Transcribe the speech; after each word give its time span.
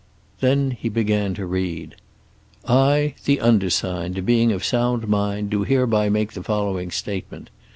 Then 0.39 0.71
he 0.71 0.89
began 0.89 1.35
to 1.35 1.45
read. 1.45 1.93
"I, 2.67 3.13
the 3.25 3.39
undersigned, 3.39 4.25
being 4.25 4.51
of 4.51 4.65
sound 4.65 5.07
mind, 5.07 5.51
do 5.51 5.63
hereby 5.63 6.09
make 6.09 6.33
the 6.33 6.41
following 6.41 6.89
statement. 6.89 7.51